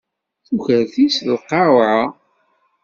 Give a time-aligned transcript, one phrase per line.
[0.45, 2.01] Tukert-it lqawɛa.